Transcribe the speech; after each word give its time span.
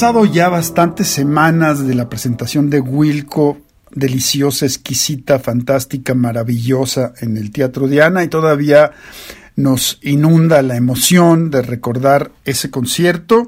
Pasado 0.00 0.24
ya 0.24 0.48
bastantes 0.48 1.08
semanas 1.08 1.86
de 1.86 1.94
la 1.94 2.08
presentación 2.08 2.70
de 2.70 2.80
Wilco, 2.80 3.58
deliciosa, 3.90 4.64
exquisita, 4.64 5.38
fantástica, 5.38 6.14
maravillosa 6.14 7.12
en 7.20 7.36
el 7.36 7.50
Teatro 7.50 7.86
Diana 7.86 8.24
y 8.24 8.28
todavía 8.28 8.92
nos 9.56 9.98
inunda 10.00 10.62
la 10.62 10.76
emoción 10.76 11.50
de 11.50 11.60
recordar 11.60 12.32
ese 12.46 12.70
concierto. 12.70 13.44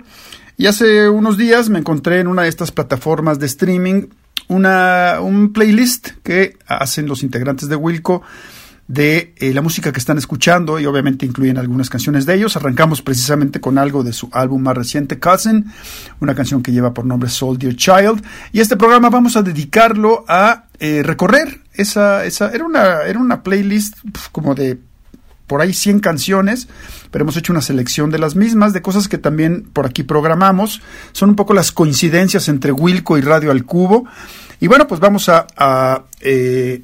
Y 0.59 0.67
hace 0.67 1.09
unos 1.09 1.39
días 1.39 1.71
me 1.71 1.79
encontré 1.79 2.21
en 2.21 2.27
una 2.27 2.43
de 2.43 2.51
estas 2.51 2.71
plataformas 2.71 3.39
de 3.39 3.47
streaming 3.47 4.09
una, 4.49 5.21
un 5.23 5.55
playlist 5.55 6.09
que 6.23 6.59
hacen 6.67 7.07
los 7.07 7.23
integrantes 7.23 7.71
de 7.71 7.77
Wilco 7.77 8.21
de 8.93 9.33
eh, 9.39 9.55
la 9.55 9.63
música 9.63 9.91
que 9.91 9.99
están 9.99 10.19
escuchando 10.19 10.79
y 10.79 10.85
obviamente 10.85 11.25
incluyen 11.25 11.57
algunas 11.57 11.89
canciones 11.89 12.27
de 12.27 12.35
ellos. 12.35 12.57
Arrancamos 12.57 13.01
precisamente 13.01 13.59
con 13.59 13.79
algo 13.79 14.05
de 14.05 14.13
su 14.13 14.29
álbum 14.33 14.61
más 14.61 14.77
reciente, 14.77 15.19
Cousin, 15.19 15.65
una 16.21 16.35
canción 16.35 16.63
que 16.63 16.73
lleva 16.73 16.93
por 16.93 17.07
nombre 17.07 17.31
Soldier 17.31 17.75
Child. 17.75 18.23
Y 18.53 18.61
este 18.61 18.77
programa 18.77 19.09
vamos 19.09 19.35
a 19.37 19.43
dedicarlo 19.43 20.27
a 20.29 20.67
eh, 20.79 21.03
recorrer 21.03 21.61
esa, 21.73 22.27
esa, 22.27 22.51
era 22.51 22.67
una, 22.67 23.05
era 23.05 23.19
una 23.19 23.43
playlist 23.43 23.97
como 24.31 24.55
de 24.55 24.79
por 25.47 25.63
ahí 25.63 25.73
100 25.73 26.01
canciones, 26.01 26.69
pero 27.11 27.23
hemos 27.23 27.39
hecho 27.39 27.55
una 27.55 27.63
selección 27.63 28.11
de 28.11 28.19
las 28.19 28.37
mismas, 28.37 28.75
de 28.75 28.83
cosas 28.83 29.09
que 29.09 29.17
también 29.17 29.71
por 29.73 29.87
aquí 29.87 30.03
programamos. 30.03 30.83
Son 31.13 31.31
un 31.31 31.37
poco 31.37 31.55
las 31.55 31.73
coincidencias 31.73 32.47
entre 32.51 32.73
Wilco 32.73 33.17
y 33.17 33.23
Radio 33.23 33.53
al 33.53 33.65
Cubo. 33.65 34.05
Y 34.61 34.67
bueno, 34.67 34.87
pues 34.87 35.01
vamos 35.01 35.31
a, 35.31 36.05
eh, 36.21 36.83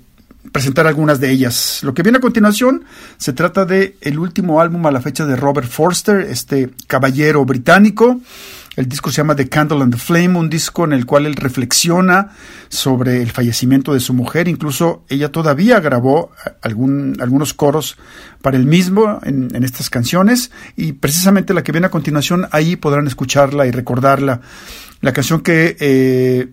presentar 0.53 0.87
algunas 0.87 1.21
de 1.21 1.31
ellas. 1.31 1.81
Lo 1.83 1.95
que 1.95 2.03
viene 2.03 2.19
a 2.19 2.21
continuación 2.21 2.85
se 3.17 3.33
trata 3.33 3.65
de 3.65 3.97
el 4.01 4.19
último 4.19 4.61
álbum 4.61 4.87
a 4.87 4.91
la 4.91 5.01
fecha 5.01 5.27
de 5.27 5.37
Robert 5.37 5.69
Forster, 5.69 6.21
este 6.21 6.71
caballero 6.87 7.45
británico. 7.45 8.21
El 8.79 8.89
disco 8.89 9.11
se 9.11 9.17
llama 9.17 9.35
The 9.35 9.49
Candle 9.49 9.83
and 9.83 9.93
the 9.93 9.99
Flame, 9.99 10.39
un 10.39 10.49
disco 10.49 10.85
en 10.85 10.93
el 10.93 11.05
cual 11.05 11.27
él 11.27 11.35
reflexiona 11.35 12.29
sobre 12.69 13.23
el 13.23 13.33
fallecimiento 13.33 13.93
de 13.93 13.99
su 13.99 14.15
mujer. 14.15 14.47
Incluso 14.47 15.03
ella 15.09 15.33
todavía 15.33 15.81
grabó 15.81 16.31
algún, 16.63 17.17
algunos 17.21 17.55
coros 17.55 17.97
para 18.41 18.57
él 18.57 18.67
mismo 18.67 19.19
en, 19.25 19.51
estas 19.65 19.91
canciones. 19.91 20.53
Y 20.77 20.93
precisamente 20.93 21.55
la 21.55 21.65
que 21.65 21.73
viene 21.73 21.89
a 21.89 21.91
continuación, 21.91 22.47
ahí 22.53 22.77
podrán 22.77 23.09
escucharla 23.09 23.67
y 23.67 23.73
recordarla. 23.73 24.43
La 25.01 25.13
canción 25.13 25.41
que 25.41 25.77
eh, 25.81 26.53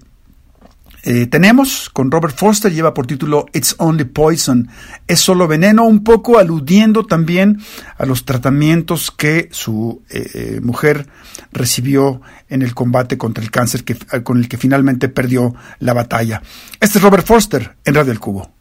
eh, 1.08 1.28
tenemos 1.28 1.92
con 1.92 2.10
Robert 2.10 2.36
Foster, 2.36 2.74
lleva 2.74 2.96
por 2.96 3.06
título 3.06 3.46
It's 3.54 3.76
Only 3.78 4.06
Poison, 4.06 4.68
es 5.06 5.20
solo 5.20 5.48
veneno, 5.48 5.84
un 5.86 6.04
poco 6.04 6.40
aludiendo 6.40 7.06
también 7.06 7.62
a 7.96 8.08
los 8.08 8.26
tratamientos 8.26 9.12
que 9.12 9.48
su 9.52 10.02
eh, 10.10 10.28
eh, 10.34 10.60
mujer 10.64 11.08
recibió 11.52 12.22
en 12.50 12.64
el 12.64 12.74
combate 12.74 13.20
contra 13.20 13.44
el 13.44 13.52
cáncer 13.52 13.84
que, 13.84 13.96
con 14.24 14.40
el 14.40 14.50
que 14.50 14.58
finalmente 14.58 15.08
perdió 15.08 15.54
la 15.78 15.94
batalla. 15.94 16.42
Este 16.80 16.98
es 16.98 17.04
Robert 17.04 17.28
Foster 17.28 17.76
en 17.86 17.94
Radio 17.94 18.12
El 18.12 18.20
Cubo. 18.20 18.55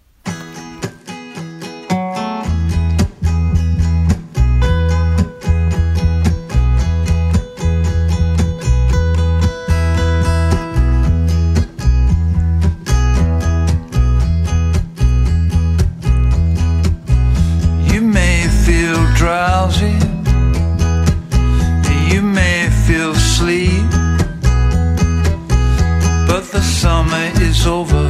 over. 27.66 28.03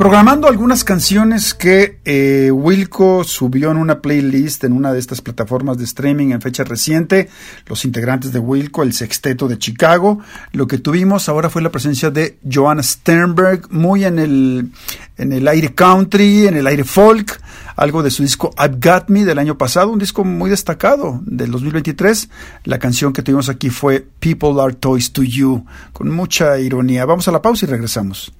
Programando 0.00 0.48
algunas 0.48 0.82
canciones 0.82 1.52
que 1.52 2.00
eh, 2.06 2.50
Wilco 2.50 3.22
subió 3.22 3.70
en 3.70 3.76
una 3.76 4.00
playlist 4.00 4.64
en 4.64 4.72
una 4.72 4.94
de 4.94 4.98
estas 4.98 5.20
plataformas 5.20 5.76
de 5.76 5.84
streaming 5.84 6.30
en 6.30 6.40
fecha 6.40 6.64
reciente, 6.64 7.28
los 7.66 7.84
integrantes 7.84 8.32
de 8.32 8.38
Wilco, 8.38 8.82
el 8.82 8.94
sexteto 8.94 9.46
de 9.46 9.58
Chicago. 9.58 10.20
Lo 10.52 10.66
que 10.66 10.78
tuvimos 10.78 11.28
ahora 11.28 11.50
fue 11.50 11.60
la 11.60 11.68
presencia 11.68 12.10
de 12.10 12.38
Joanna 12.50 12.82
Sternberg, 12.82 13.70
muy 13.70 14.06
en 14.06 14.18
el, 14.18 14.70
en 15.18 15.34
el 15.34 15.46
aire 15.46 15.74
country, 15.74 16.46
en 16.46 16.56
el 16.56 16.66
aire 16.66 16.84
folk, 16.84 17.38
algo 17.76 18.02
de 18.02 18.10
su 18.10 18.22
disco 18.22 18.54
I've 18.56 18.78
Got 18.80 19.10
Me 19.10 19.26
del 19.26 19.38
año 19.38 19.58
pasado, 19.58 19.90
un 19.90 19.98
disco 19.98 20.24
muy 20.24 20.48
destacado 20.48 21.20
del 21.26 21.50
2023. 21.50 22.30
La 22.64 22.78
canción 22.78 23.12
que 23.12 23.20
tuvimos 23.20 23.50
aquí 23.50 23.68
fue 23.68 24.00
People 24.18 24.62
Are 24.62 24.72
Toys 24.72 25.12
to 25.12 25.22
You, 25.22 25.66
con 25.92 26.08
mucha 26.08 26.58
ironía. 26.58 27.04
Vamos 27.04 27.28
a 27.28 27.32
la 27.32 27.42
pausa 27.42 27.66
y 27.66 27.68
regresamos. 27.68 28.32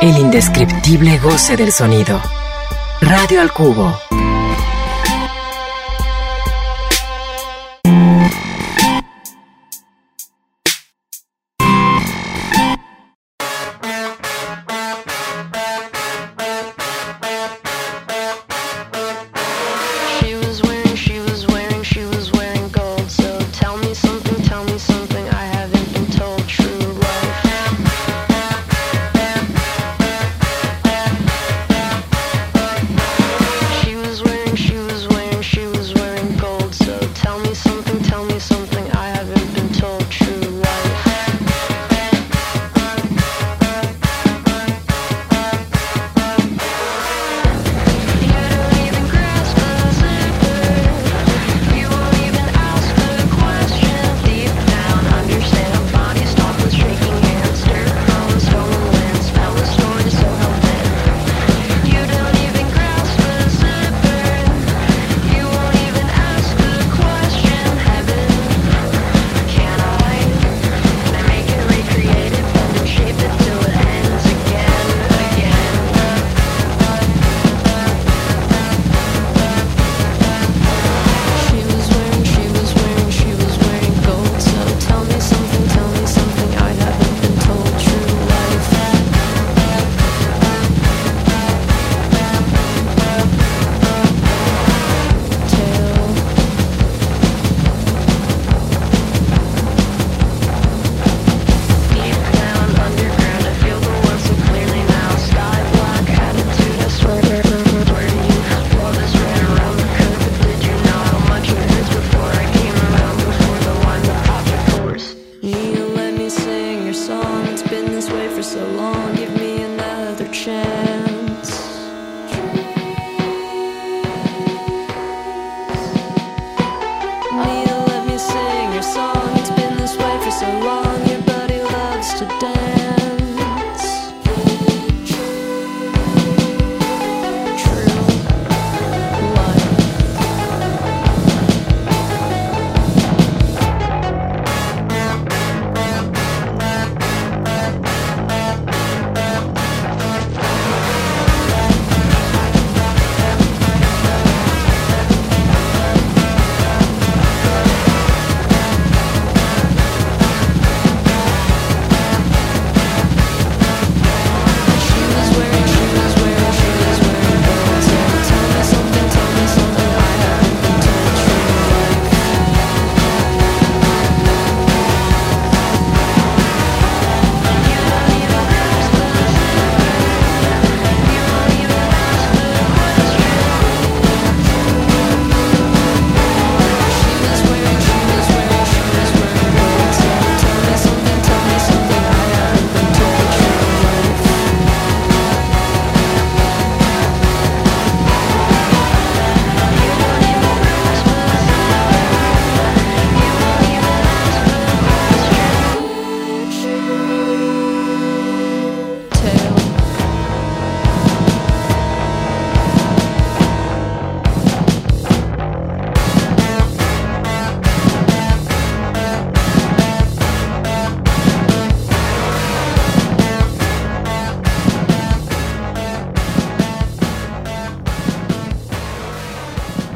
El 0.00 0.16
indescriptible 0.16 1.18
goce 1.18 1.56
del 1.56 1.72
sonido. 1.72 2.20
Radio 3.02 3.40
al 3.40 3.52
cubo. 3.52 3.94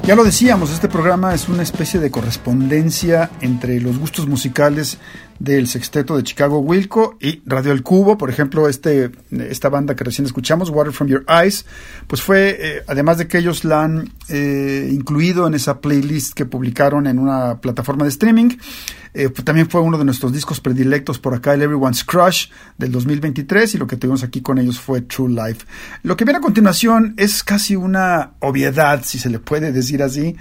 Ya 0.06 0.14
lo 0.14 0.22
decíamos, 0.22 0.70
este 0.70 0.90
programa 0.90 1.32
es 1.32 1.48
una 1.48 1.62
especie 1.62 1.98
de 1.98 2.10
correspondencia 2.10 3.30
entre 3.40 3.80
los 3.80 3.98
gustos 3.98 4.26
musicales 4.26 4.98
del 5.38 5.66
sexteto 5.66 6.14
de 6.14 6.22
Chicago 6.22 6.58
Wilco 6.58 7.16
y 7.22 7.40
Radio 7.46 7.72
El 7.72 7.82
Cubo. 7.82 8.18
Por 8.18 8.28
ejemplo, 8.28 8.68
este, 8.68 9.10
esta 9.30 9.70
banda 9.70 9.96
que 9.96 10.04
recién 10.04 10.26
escuchamos, 10.26 10.68
Water 10.68 10.92
from 10.92 11.08
Your 11.08 11.24
Eyes, 11.26 11.64
pues 12.06 12.20
fue, 12.20 12.58
eh, 12.60 12.82
además 12.86 13.16
de 13.16 13.28
que 13.28 13.38
ellos 13.38 13.64
la 13.64 13.82
han 13.82 14.12
eh, 14.28 14.90
incluido 14.92 15.46
en 15.46 15.54
esa 15.54 15.80
playlist 15.80 16.34
que 16.34 16.44
publicaron 16.44 17.06
en 17.06 17.18
una 17.18 17.62
plataforma 17.62 18.04
de 18.04 18.10
streaming, 18.10 18.58
Eh, 19.14 19.28
pues, 19.28 19.44
también 19.44 19.70
fue 19.70 19.80
uno 19.80 19.96
de 19.96 20.04
nuestros 20.04 20.32
discos 20.32 20.60
predilectos 20.60 21.20
por 21.20 21.34
acá, 21.34 21.54
el 21.54 21.62
Everyone's 21.62 22.02
Crush 22.02 22.48
del 22.76 22.90
2023 22.90 23.76
y 23.76 23.78
lo 23.78 23.86
que 23.86 23.96
tuvimos 23.96 24.24
aquí 24.24 24.42
con 24.42 24.58
ellos 24.58 24.80
fue 24.80 25.02
True 25.02 25.30
Life. 25.30 25.64
Lo 26.02 26.16
que 26.16 26.24
viene 26.24 26.38
a 26.38 26.40
continuación 26.40 27.14
es 27.16 27.44
casi 27.44 27.76
una 27.76 28.32
obviedad, 28.40 29.02
si 29.04 29.20
se 29.20 29.30
le 29.30 29.38
puede 29.38 29.70
decir 29.70 30.02
así, 30.02 30.34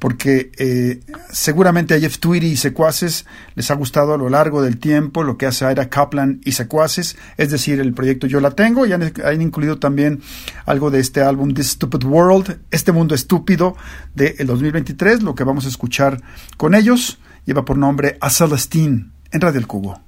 porque 0.00 0.50
eh, 0.58 1.00
seguramente 1.30 1.94
a 1.94 2.00
Jeff 2.00 2.18
Tweedy 2.18 2.48
y 2.48 2.56
secuaces 2.56 3.26
les 3.54 3.70
ha 3.70 3.74
gustado 3.74 4.14
a 4.14 4.18
lo 4.18 4.28
largo 4.28 4.60
del 4.60 4.78
tiempo 4.78 5.22
lo 5.22 5.38
que 5.38 5.46
hace 5.46 5.70
Ira 5.70 5.88
Kaplan 5.88 6.40
y 6.44 6.52
secuaces, 6.52 7.16
es 7.36 7.52
decir, 7.52 7.78
el 7.78 7.94
proyecto 7.94 8.26
Yo 8.26 8.40
la 8.40 8.50
tengo, 8.50 8.86
y 8.86 8.92
han, 8.92 9.12
han 9.24 9.40
incluido 9.40 9.78
también 9.78 10.20
algo 10.64 10.90
de 10.90 10.98
este 10.98 11.22
álbum 11.22 11.54
This 11.54 11.70
Stupid 11.70 12.04
World, 12.04 12.58
este 12.72 12.90
mundo 12.90 13.14
estúpido 13.14 13.76
del 14.16 14.48
2023, 14.48 15.22
lo 15.22 15.36
que 15.36 15.44
vamos 15.44 15.64
a 15.64 15.68
escuchar 15.68 16.20
con 16.56 16.74
ellos 16.74 17.20
lleva 17.46 17.64
por 17.64 17.78
nombre 17.78 18.18
A 18.20 18.28
Celestine 18.28 19.10
en 19.30 19.40
Radio 19.40 19.60
El 19.60 19.66
Cubo. 19.66 20.00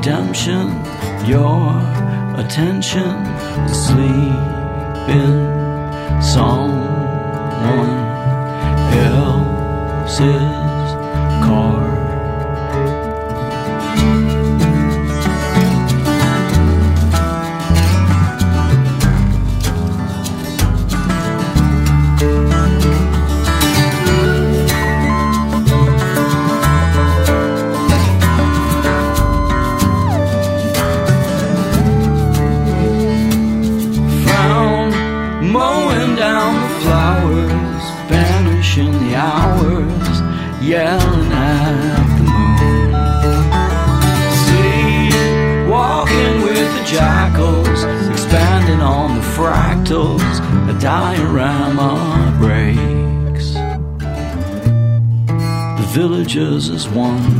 redemption, 0.00 0.68
your 1.26 1.76
attention 2.40 3.16
is 3.68 3.86
sleeping. 3.86 5.36
Someone 6.22 7.90
else's. 8.96 10.59
Villagers 56.40 56.70
as 56.70 56.88
one 56.88 57.39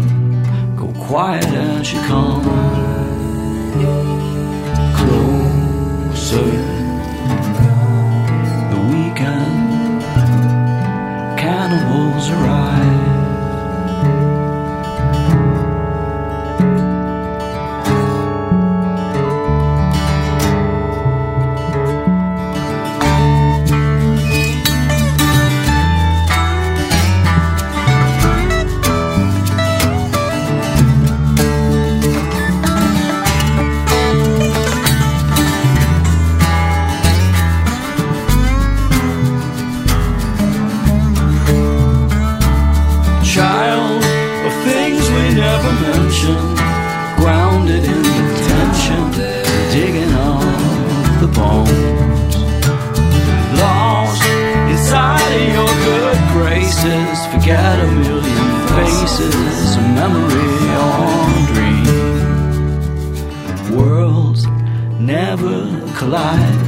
collide, 65.98 66.60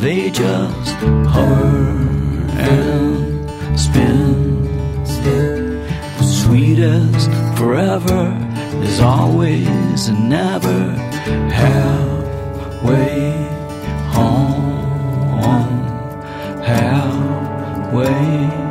they 0.00 0.30
just 0.30 0.94
hover 1.34 1.76
and 2.58 3.78
spin. 3.78 4.18
The 6.18 6.24
sweetest 6.24 7.30
forever 7.58 8.22
is 8.82 9.00
always 9.00 10.08
and 10.08 10.28
never 10.28 10.92
halfway 11.52 13.32
home. 14.14 14.66
Halfway 16.62 18.67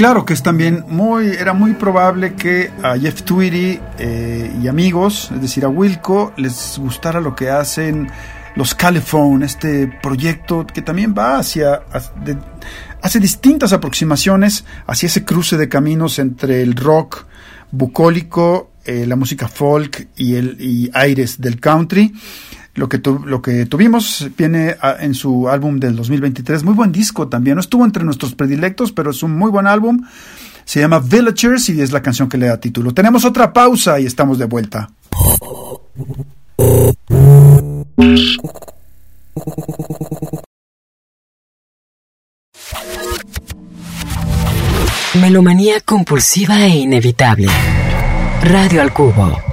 claro 0.00 0.24
que 0.24 0.32
es 0.32 0.42
también 0.42 0.86
muy, 0.88 1.26
era 1.26 1.52
muy 1.52 1.74
probable 1.74 2.32
que 2.32 2.70
a 2.82 2.96
Jeff 2.96 3.22
Tweedy 3.22 3.78
eh, 3.98 4.50
y 4.62 4.66
amigos, 4.66 5.30
es 5.30 5.42
decir, 5.42 5.62
a 5.66 5.68
Wilco, 5.68 6.32
les 6.38 6.78
gustara 6.78 7.20
lo 7.20 7.36
que 7.36 7.50
hacen 7.50 8.10
los 8.54 8.74
Caliphone, 8.74 9.44
este 9.44 9.88
proyecto 10.02 10.66
que 10.66 10.80
también 10.80 11.14
va 11.14 11.36
hacia, 11.36 11.82
hace 13.02 13.20
distintas 13.20 13.74
aproximaciones 13.74 14.64
hacia 14.86 15.06
ese 15.06 15.26
cruce 15.26 15.58
de 15.58 15.68
caminos 15.68 16.18
entre 16.18 16.62
el 16.62 16.76
rock 16.76 17.26
bucólico, 17.70 18.70
eh, 18.86 19.04
la 19.06 19.16
música 19.16 19.48
folk 19.48 20.08
y 20.16 20.36
el 20.36 20.56
y 20.58 20.90
aires 20.94 21.42
del 21.42 21.60
country. 21.60 22.14
Lo 22.74 22.88
que, 22.88 23.00
lo 23.24 23.42
que 23.42 23.66
tuvimos 23.66 24.28
viene 24.38 24.76
en 25.00 25.14
su 25.14 25.48
álbum 25.48 25.80
del 25.80 25.96
2023. 25.96 26.62
Muy 26.62 26.74
buen 26.74 26.92
disco 26.92 27.28
también. 27.28 27.56
No 27.56 27.60
estuvo 27.60 27.84
entre 27.84 28.04
nuestros 28.04 28.34
predilectos, 28.34 28.92
pero 28.92 29.10
es 29.10 29.22
un 29.22 29.36
muy 29.36 29.50
buen 29.50 29.66
álbum. 29.66 30.06
Se 30.64 30.80
llama 30.80 31.00
Villagers 31.00 31.68
y 31.70 31.80
es 31.80 31.90
la 31.90 32.00
canción 32.00 32.28
que 32.28 32.38
le 32.38 32.46
da 32.46 32.60
título. 32.60 32.94
Tenemos 32.94 33.24
otra 33.24 33.52
pausa 33.52 33.98
y 33.98 34.06
estamos 34.06 34.38
de 34.38 34.44
vuelta. 34.44 34.90
Melomanía 45.20 45.80
compulsiva 45.80 46.64
e 46.66 46.68
inevitable. 46.68 47.48
Radio 48.42 48.80
al 48.80 48.92
Cubo. 48.92 49.49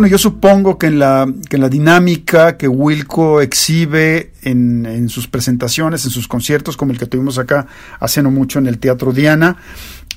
Bueno, 0.00 0.12
yo 0.12 0.16
supongo 0.16 0.78
que 0.78 0.86
en 0.86 0.98
la, 0.98 1.30
que 1.50 1.56
en 1.56 1.60
la 1.60 1.68
dinámica 1.68 2.56
que 2.56 2.66
Wilco 2.66 3.42
exhibe 3.42 4.32
en, 4.40 5.10
sus 5.10 5.28
presentaciones, 5.28 6.06
en 6.06 6.10
sus 6.10 6.26
conciertos, 6.26 6.78
como 6.78 6.92
el 6.92 6.98
que 6.98 7.04
tuvimos 7.04 7.38
acá 7.38 7.66
hace 7.98 8.22
no 8.22 8.30
mucho 8.30 8.58
en 8.58 8.66
el 8.66 8.78
Teatro 8.78 9.12
Diana, 9.12 9.58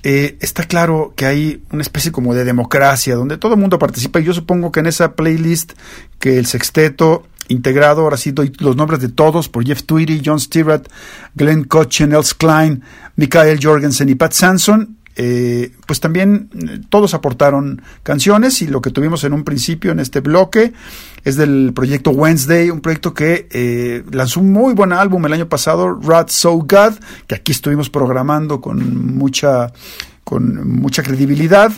eh, 0.04 0.38
está 0.40 0.64
claro 0.64 1.12
que 1.18 1.26
hay 1.26 1.64
una 1.70 1.82
especie 1.82 2.14
como 2.14 2.34
de 2.34 2.46
democracia 2.46 3.18
donde 3.18 3.36
todo 3.36 3.56
el 3.56 3.60
mundo 3.60 3.78
participa. 3.78 4.22
Y 4.22 4.24
yo 4.24 4.34
supongo 4.34 4.72
que 4.72 4.80
en 4.80 4.86
esa 4.86 5.16
playlist 5.16 5.74
que 6.18 6.38
el 6.38 6.46
sexteto 6.46 7.28
integrado, 7.50 8.04
ahora 8.04 8.16
sí 8.16 8.32
doy 8.32 8.54
los 8.60 8.78
nombres 8.78 9.02
de 9.02 9.10
todos 9.10 9.50
por 9.50 9.66
Jeff 9.66 9.84
Tweedy, 9.84 10.22
John 10.26 10.40
Stewart, 10.40 10.88
Glenn 11.36 11.66
Kochen, 11.66 12.14
Els 12.14 12.34
Klein, 12.34 12.84
Mikael 13.18 13.60
Jorgensen 13.62 14.08
y 14.08 14.16
Pat 14.16 14.32
Sanson, 14.32 14.96
eh, 15.16 15.72
pues 15.86 16.00
también 16.00 16.50
eh, 16.54 16.80
todos 16.90 17.14
aportaron 17.14 17.82
canciones 18.02 18.62
y 18.62 18.68
lo 18.68 18.82
que 18.82 18.90
tuvimos 18.90 19.24
en 19.24 19.34
un 19.34 19.44
principio 19.44 19.92
en 19.92 20.00
este 20.00 20.22
bloque 20.22 20.74
es 21.24 21.36
del 21.38 21.72
proyecto 21.74 22.12
Wednesday, 22.12 22.70
un 22.70 22.82
proyecto 22.82 23.14
que 23.14 23.48
eh, 23.52 24.04
lanzó 24.12 24.40
un 24.40 24.52
muy 24.52 24.74
buen 24.74 24.92
álbum 24.92 25.26
el 25.26 25.34
año 25.34 25.48
pasado, 25.48 26.00
Rat 26.02 26.30
So 26.30 26.54
God, 26.58 26.96
que 27.28 27.36
aquí 27.36 27.52
estuvimos 27.52 27.90
programando 27.90 28.60
con 28.60 29.16
mucha, 29.16 29.72
con 30.24 30.68
mucha 30.68 31.04
credibilidad. 31.04 31.72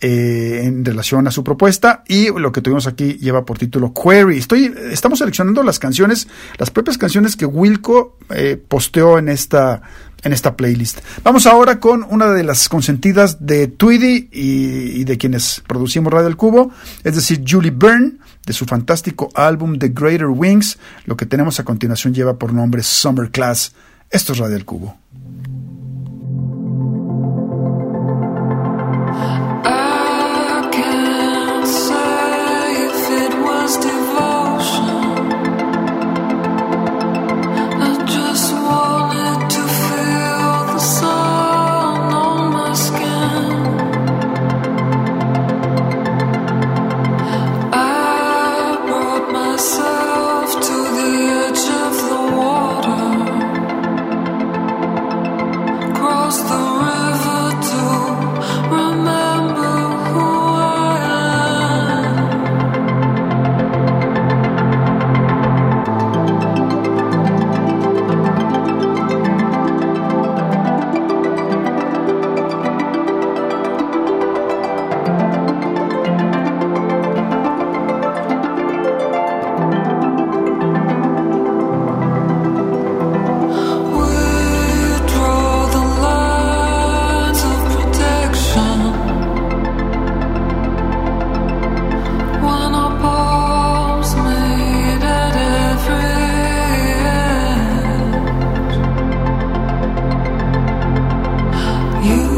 Eh, 0.00 0.64
en 0.64 0.84
relación 0.84 1.26
a 1.28 1.30
su 1.30 1.42
propuesta 1.42 2.04
y 2.06 2.28
lo 2.28 2.52
que 2.52 2.60
tuvimos 2.60 2.86
aquí 2.86 3.14
lleva 3.14 3.46
por 3.46 3.56
título 3.56 3.94
Query. 3.94 4.36
Estoy, 4.36 4.74
estamos 4.90 5.20
seleccionando 5.20 5.62
las 5.62 5.78
canciones, 5.78 6.28
las 6.58 6.70
propias 6.70 6.98
canciones 6.98 7.36
que 7.36 7.46
Wilco 7.46 8.18
eh, 8.28 8.62
posteó 8.68 9.18
en 9.18 9.30
esta, 9.30 9.80
en 10.24 10.32
esta 10.32 10.56
playlist. 10.56 10.98
Vamos 11.22 11.46
ahora 11.46 11.78
con 11.78 12.04
una 12.08 12.32
de 12.32 12.42
las 12.42 12.68
consentidas 12.68 13.46
de 13.46 13.68
Tweedy 13.68 14.28
y, 14.32 15.04
de 15.04 15.18
quienes 15.18 15.62
producimos 15.66 16.12
Radio 16.12 16.28
El 16.28 16.36
Cubo, 16.36 16.72
es 17.04 17.14
decir, 17.14 17.44
Julie 17.46 17.70
Byrne, 17.70 18.14
de 18.44 18.52
su 18.52 18.66
fantástico 18.66 19.30
álbum 19.34 19.78
The 19.78 19.88
Greater 19.88 20.26
Wings. 20.26 20.78
Lo 21.04 21.16
que 21.16 21.26
tenemos 21.26 21.60
a 21.60 21.64
continuación 21.64 22.12
lleva 22.12 22.38
por 22.38 22.52
nombre 22.52 22.82
Summer 22.82 23.30
Class. 23.30 23.72
Esto 24.10 24.32
es 24.32 24.38
Radio 24.38 24.56
El 24.56 24.64
Cubo. 24.64 24.96
you. 102.04 102.33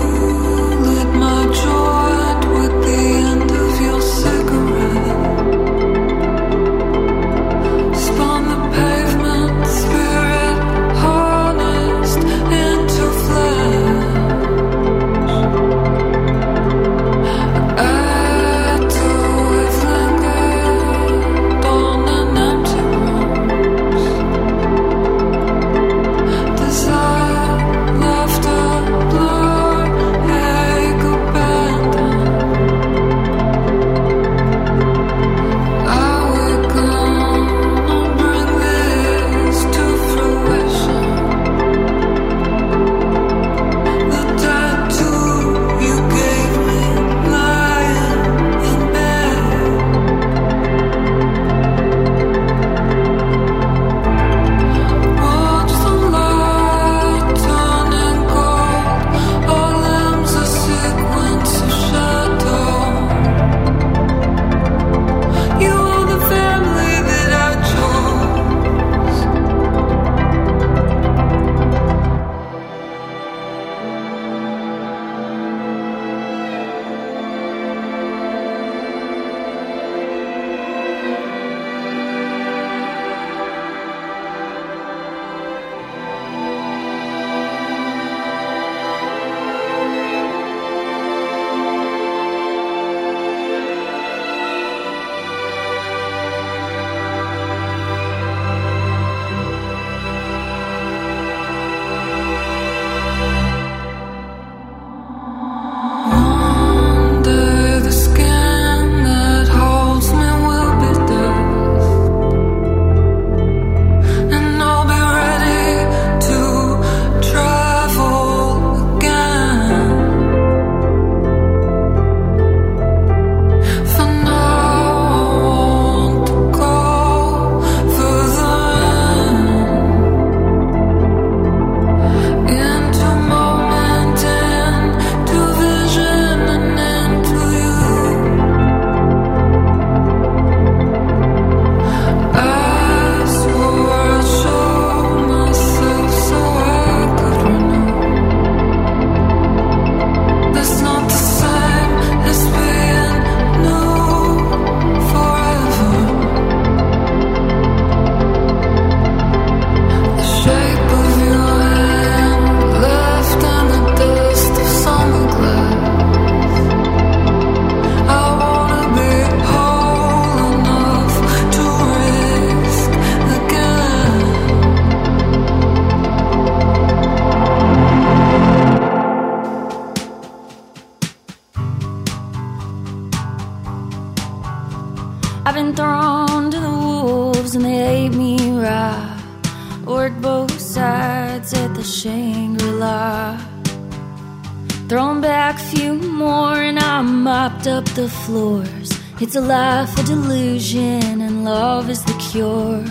It's 199.18 199.34
a 199.34 199.40
life 199.40 199.98
of 199.98 200.04
delusion 200.04 201.22
and 201.22 201.42
love 201.42 201.88
is 201.88 202.04
the 202.04 202.12
cure. 202.18 202.84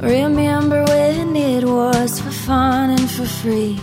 Remember 0.00 0.84
when 0.84 1.34
it 1.34 1.64
was 1.64 2.20
for 2.20 2.30
fun 2.30 2.90
and 2.90 3.10
for 3.10 3.26
free? 3.26 3.76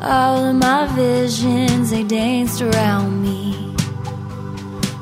All 0.00 0.42
of 0.42 0.56
my 0.56 0.86
visions, 0.96 1.90
they 1.90 2.02
danced 2.02 2.62
around 2.62 3.22
me. 3.22 3.52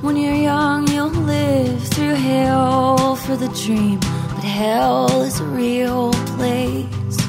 When 0.01 0.17
you're 0.17 0.35
young, 0.35 0.89
you'll 0.89 1.11
live 1.11 1.81
through 1.95 2.17
hell 2.17 3.15
for 3.15 3.37
the 3.37 3.49
dream, 3.65 4.01
but 4.35 4.43
hell 4.43 5.23
is 5.23 5.39
a 5.39 5.45
real 5.45 6.11
place. 6.35 7.22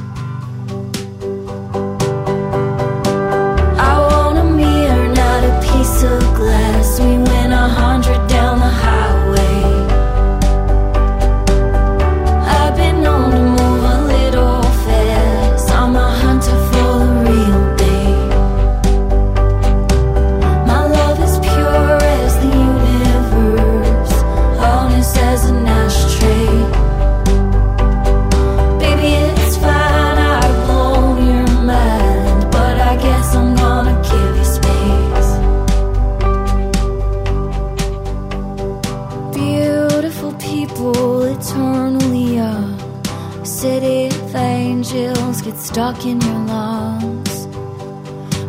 Stuck 45.74 46.06
in 46.06 46.22
your 46.22 46.40
lungs. 46.46 47.48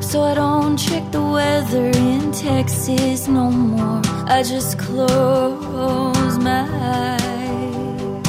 So 0.06 0.20
I 0.20 0.34
don't 0.34 0.76
check 0.76 1.10
the 1.10 1.22
weather 1.22 1.86
in 1.86 2.32
Texas 2.32 3.28
no 3.28 3.50
more. 3.50 4.02
I 4.26 4.42
just 4.42 4.78
close 4.78 6.36
my 6.38 6.64
eyes. 7.00 8.26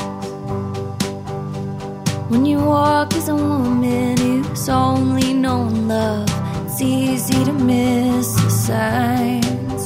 When 2.30 2.46
you 2.46 2.60
walk 2.60 3.14
as 3.16 3.28
a 3.28 3.36
woman 3.36 4.16
who's 4.18 4.70
only 4.70 5.34
known 5.34 5.90
love, 5.90 6.30
it's 6.66 6.82
easy 6.82 7.44
to 7.44 7.52
miss 7.52 8.34
the 8.44 8.50
signs. 8.50 9.84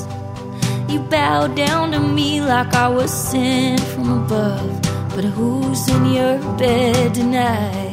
You 0.88 1.00
bow 1.00 1.48
down 1.48 1.94
to 1.94 2.00
me 2.00 2.42
like 2.42 2.76
I 2.76 2.88
was 2.90 3.12
sent 3.12 3.82
from 3.92 4.24
above. 4.24 4.82
But 5.16 5.26
who's 5.26 5.88
in 5.90 6.06
your 6.14 6.38
bed 6.60 7.16
tonight? 7.16 7.89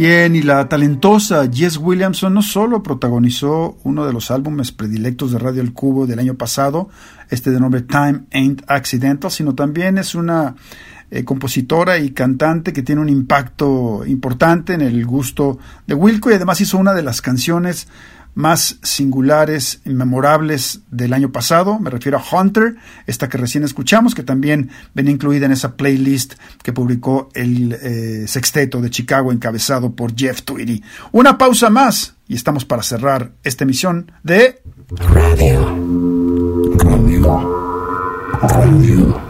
Bien, 0.00 0.34
y 0.34 0.40
la 0.40 0.66
talentosa 0.66 1.46
Jess 1.52 1.76
Williamson 1.76 2.32
no 2.32 2.40
solo 2.40 2.82
protagonizó 2.82 3.76
uno 3.84 4.06
de 4.06 4.14
los 4.14 4.30
álbumes 4.30 4.72
predilectos 4.72 5.30
de 5.30 5.38
Radio 5.38 5.60
El 5.60 5.74
Cubo 5.74 6.06
del 6.06 6.18
año 6.18 6.36
pasado, 6.36 6.88
este 7.28 7.50
de 7.50 7.60
nombre 7.60 7.82
Time 7.82 8.22
Ain't 8.32 8.62
Accidental, 8.66 9.30
sino 9.30 9.54
también 9.54 9.98
es 9.98 10.14
una 10.14 10.54
eh, 11.10 11.22
compositora 11.22 11.98
y 11.98 12.12
cantante 12.12 12.72
que 12.72 12.80
tiene 12.80 13.02
un 13.02 13.10
impacto 13.10 14.06
importante 14.06 14.72
en 14.72 14.80
el 14.80 15.04
gusto 15.04 15.58
de 15.86 15.94
Wilco 15.94 16.30
y 16.30 16.34
además 16.34 16.62
hizo 16.62 16.78
una 16.78 16.94
de 16.94 17.02
las 17.02 17.20
canciones 17.20 17.86
más 18.34 18.78
singulares 18.82 19.80
y 19.84 19.90
memorables 19.90 20.80
del 20.90 21.12
año 21.12 21.32
pasado, 21.32 21.78
me 21.78 21.90
refiero 21.90 22.18
a 22.18 22.24
Hunter, 22.40 22.76
esta 23.06 23.28
que 23.28 23.38
recién 23.38 23.64
escuchamos, 23.64 24.14
que 24.14 24.22
también 24.22 24.70
venía 24.94 25.12
incluida 25.12 25.46
en 25.46 25.52
esa 25.52 25.76
playlist 25.76 26.34
que 26.62 26.72
publicó 26.72 27.28
el 27.34 27.72
eh, 27.72 28.24
sexteto 28.26 28.80
de 28.80 28.90
Chicago 28.90 29.32
encabezado 29.32 29.92
por 29.92 30.14
Jeff 30.16 30.42
Tweedy. 30.42 30.82
Una 31.12 31.38
pausa 31.38 31.70
más 31.70 32.14
y 32.28 32.34
estamos 32.34 32.64
para 32.64 32.82
cerrar 32.82 33.32
esta 33.42 33.64
emisión 33.64 34.12
de 34.22 34.62
Radio. 34.90 35.76
Radio. 36.78 37.60
Radio. 38.42 39.29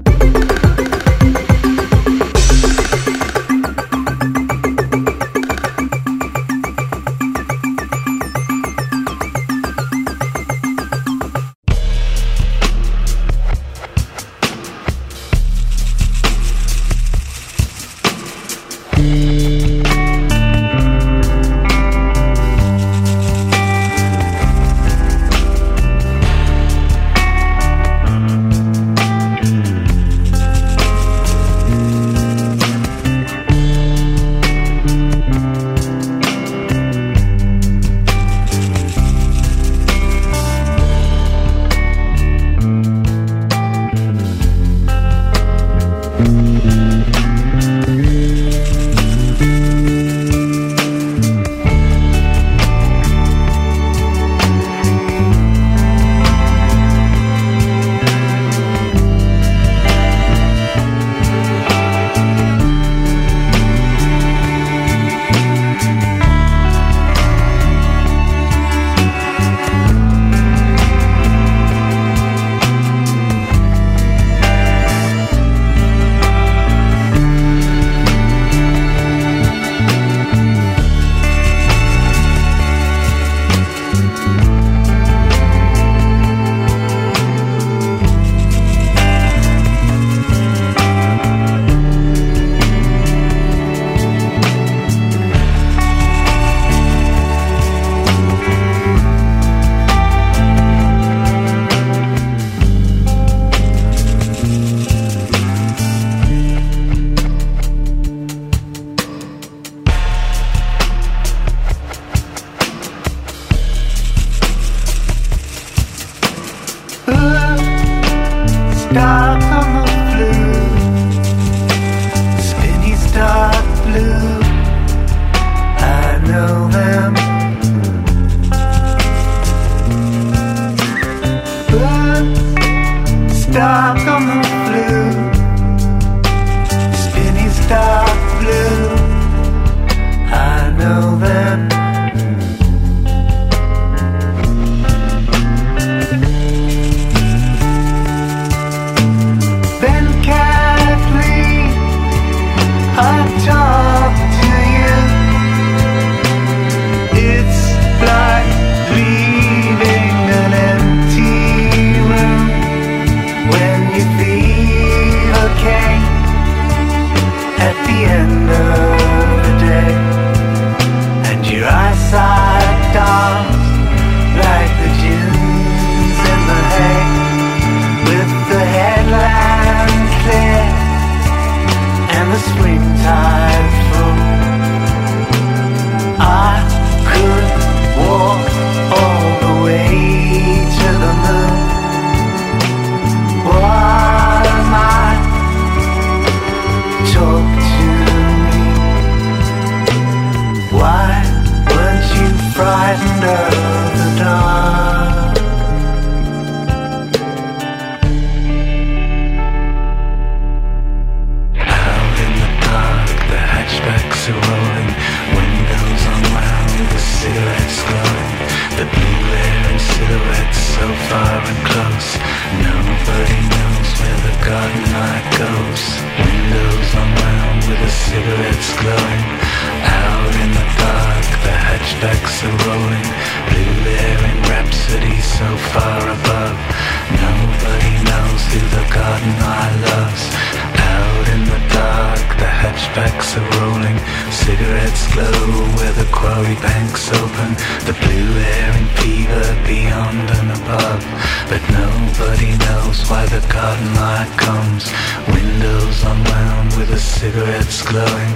Quarry 246.11 246.55
banks 246.61 247.09
open. 247.09 247.49
The 247.87 247.95
blue 248.03 248.31
air 248.37 248.71
and 248.79 248.89
fever 248.99 249.47
beyond 249.65 250.27
and 250.37 250.51
above. 250.59 251.03
But 251.49 251.63
nobody 251.71 252.57
knows 252.57 252.99
why 253.09 253.25
the 253.25 253.41
garden 253.51 253.89
light 253.95 254.31
comes. 254.37 254.91
Windows 255.27 256.03
unwound 256.03 256.77
with 256.77 256.89
the 256.89 256.99
cigarettes 256.99 257.81
glowing. 257.81 258.33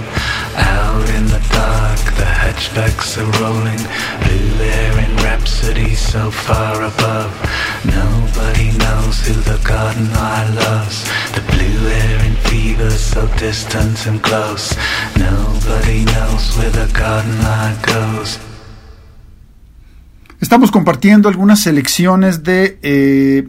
Out 0.56 1.08
in 1.16 1.26
the 1.26 1.42
dark, 1.52 2.00
the 2.16 2.28
hatchbacks 2.40 3.18
are 3.20 3.30
rolling. 3.40 3.82
Blue 4.24 4.64
air 4.64 4.92
in 5.04 5.16
rhapsody 5.24 5.94
so 5.94 6.30
far 6.30 6.82
above. 6.82 7.32
Nobody 7.86 8.70
knows 8.78 9.20
who 9.28 9.34
the 9.42 9.58
garden 9.66 10.08
light 10.12 10.48
loves. 10.54 11.04
The 11.34 11.40
blue 11.52 11.88
air 11.88 12.24
in 12.26 12.34
fever 12.50 12.90
so 12.90 13.28
distant 13.38 14.06
and 14.06 14.20
close. 14.22 14.74
Nobody 15.18 16.04
knows 16.04 16.56
where 16.56 16.70
the 16.70 16.86
garden 16.98 17.38
light 17.42 17.76
goes. 17.86 18.38
Estamos 20.40 20.70
compartiendo 20.70 21.28
algunas 21.28 21.62
selecciones 21.62 22.42
de 22.42 22.78
eh, 22.82 23.48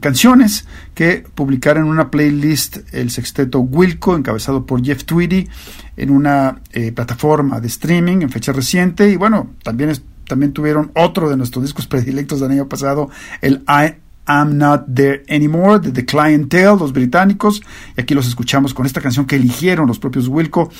canciones 0.00 0.66
que 0.94 1.24
publicaron 1.34 1.84
en 1.84 1.90
una 1.90 2.10
playlist 2.10 2.78
el 2.94 3.10
sexteto 3.10 3.58
Wilco, 3.60 4.16
encabezado 4.16 4.64
por 4.64 4.84
Jeff 4.84 5.04
Tweedy, 5.04 5.48
en 5.96 6.10
una 6.10 6.60
eh, 6.72 6.92
plataforma 6.92 7.60
de 7.60 7.66
streaming 7.68 8.22
en 8.22 8.30
fecha 8.30 8.52
reciente. 8.52 9.08
Y 9.10 9.16
bueno, 9.16 9.50
también, 9.64 9.90
es- 9.90 10.02
también 10.28 10.52
tuvieron 10.52 10.92
otro 10.94 11.28
de 11.28 11.36
nuestros 11.36 11.64
discos 11.64 11.86
predilectos 11.86 12.40
del 12.40 12.52
año 12.52 12.68
pasado, 12.68 13.10
el 13.40 13.64
I 13.66 13.94
Am 14.28 14.58
Not 14.58 14.84
There 14.94 15.24
Anymore, 15.28 15.80
de 15.80 15.90
The 15.90 16.04
Clientele, 16.04 16.76
los 16.78 16.92
británicos. 16.92 17.62
Y 17.96 18.00
aquí 18.02 18.14
los 18.14 18.28
escuchamos 18.28 18.74
con 18.74 18.86
esta 18.86 19.00
canción 19.00 19.26
que 19.26 19.36
eligieron 19.36 19.88
los 19.88 19.98
propios 19.98 20.28
Wilco, 20.28 20.70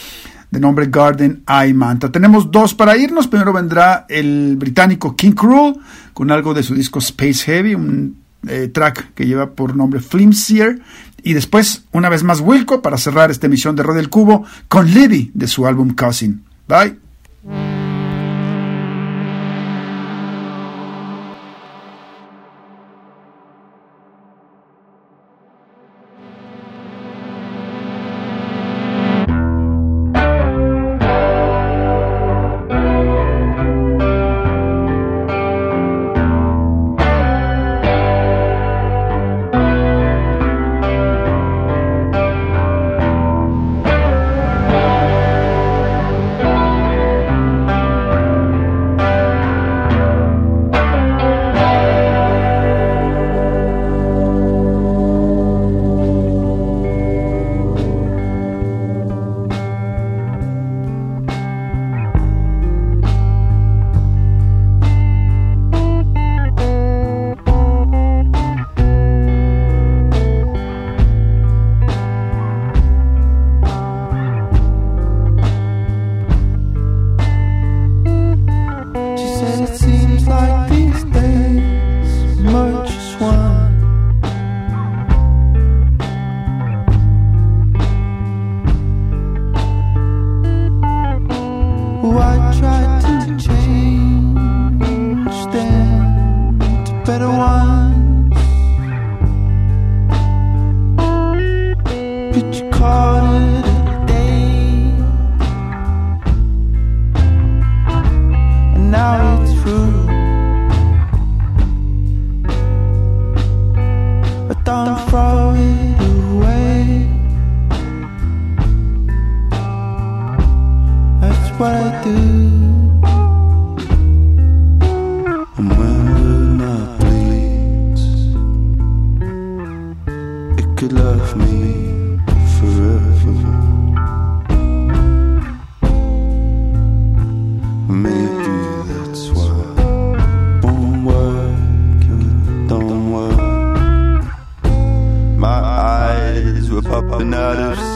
de 0.51 0.61
nombre 0.61 0.87
Garden 0.87 1.43
Eye 1.49 1.75
Manta. 1.75 2.13
Tenemos 2.13 2.51
dos 2.51 2.75
para 2.75 2.97
irnos. 2.97 3.27
Primero 3.27 3.53
vendrá 3.53 4.07
el 4.09 4.57
británico 4.57 5.17
King 5.17 5.33
Cruel, 5.33 5.77
con 6.13 6.31
algo 6.31 6.55
de 6.55 6.63
su 6.63 6.75
disco 6.75 6.99
Space 6.99 7.45
Heavy, 7.45 7.75
un 7.75 8.19
eh, 8.47 8.69
track 8.69 9.15
que 9.15 9.27
lleva 9.27 9.51
por 9.51 9.75
nombre 9.75 10.01
Flimsier. 10.01 10.81
Y 11.23 11.33
después, 11.33 11.85
una 11.93 12.09
vez 12.09 12.23
más, 12.23 12.41
Wilco, 12.41 12.83
para 12.83 12.99
cerrar 12.99 13.31
esta 13.31 13.47
emisión 13.47 13.75
de 13.75 13.83
Red 13.83 13.97
del 13.97 14.11
Cubo, 14.11 14.45
con 14.69 14.93
Libby, 14.93 15.31
de 15.35 15.49
su 15.49 15.67
álbum 15.67 15.95
Cousin. 15.95 16.45
Bye. 16.69 17.78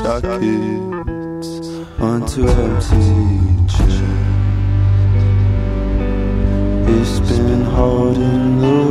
Sockets 0.02 1.48
onto 2.00 2.48
empty 2.48 3.66
chairs. 3.72 4.02
It's 6.94 7.20
been 7.20 7.62
holding 7.62 8.60
the 8.60 8.68
weight 8.68 8.81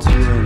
to. 0.00 0.45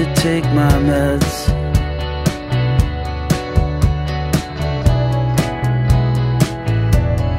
to 0.00 0.14
take 0.14 0.44
my 0.60 0.72
meds. 0.88 1.32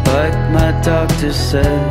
Like 0.05 0.37
my 0.57 0.69
doctor 0.83 1.33
said. 1.33 1.89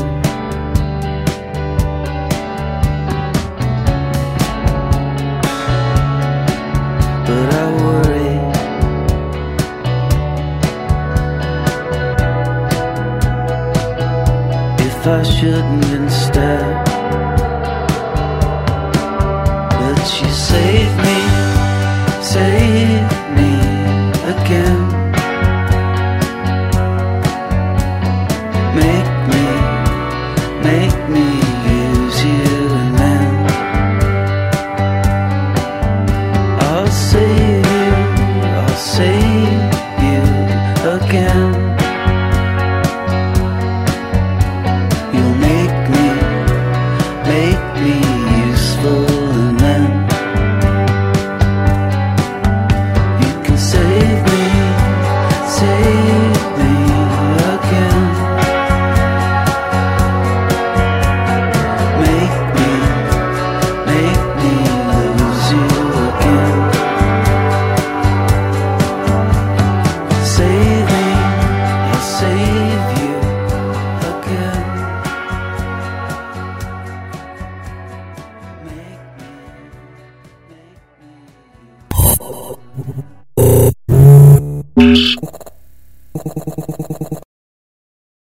But 7.27 7.49
I 7.61 7.64
worry. 7.83 8.33
If 14.87 15.07
I 15.07 15.23
shouldn't 15.25 15.85
instead 15.87 17.00